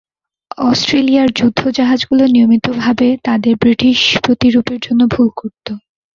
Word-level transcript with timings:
অস্ট্রেলীয় 0.63 1.23
যুদ্ধজাহাজগুলো 1.37 2.23
নিয়মিতভাবে 2.27 3.07
তাদের 3.23 3.53
ব্রিটিশ 3.55 3.99
প্রতিরূপের 4.23 4.79
জন্য 4.81 5.01
ভুল 5.13 5.27
করত। 5.35 5.67